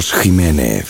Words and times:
Carlos 0.00 0.22
Jiménez. 0.22 0.89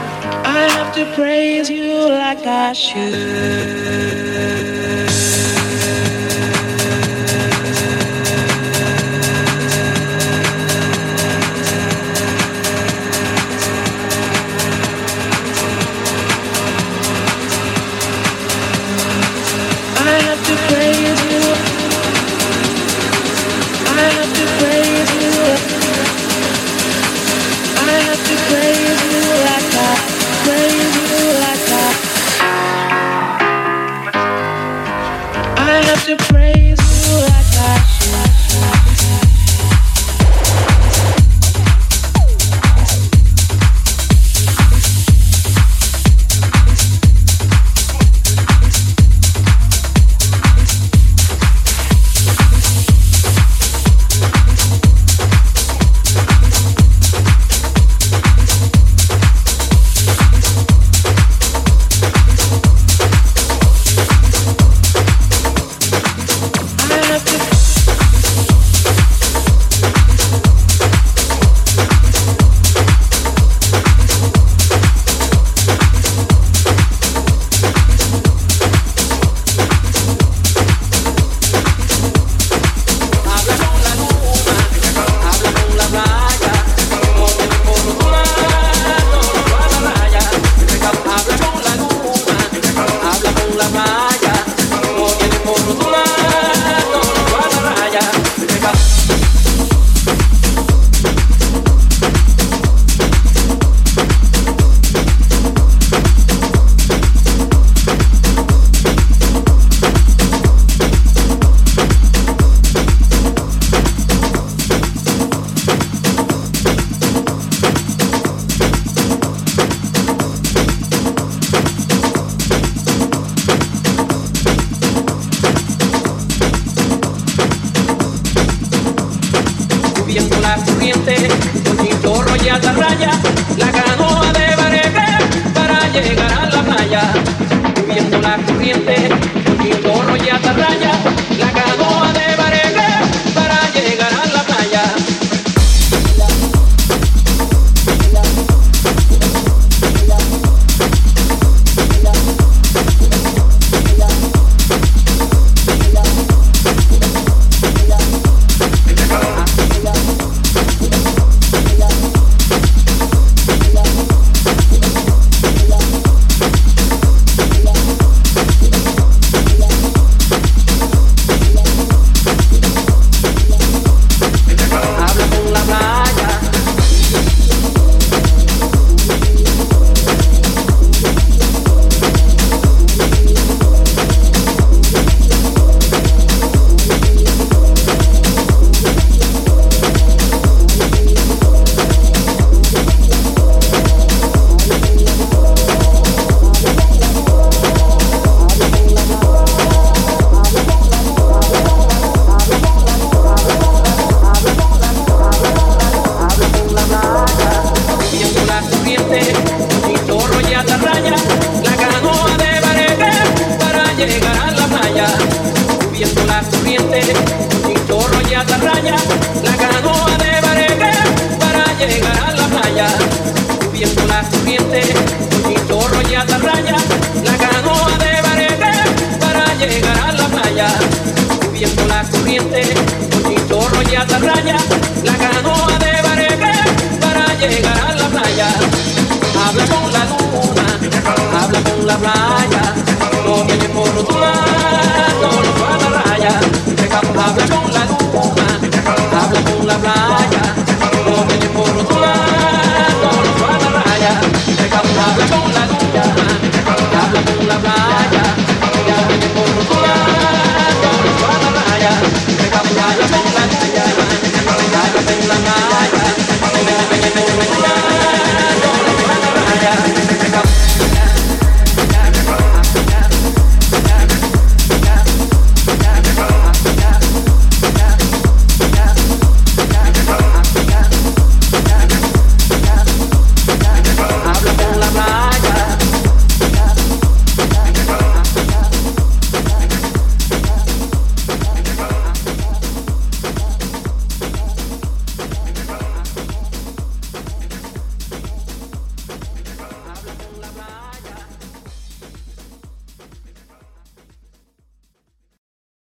I 0.61 0.69
have 0.69 0.93
to 0.93 1.05
praise 1.15 1.71
you 1.71 2.07
like 2.07 2.45
I 2.45 2.73
should. 2.73 4.70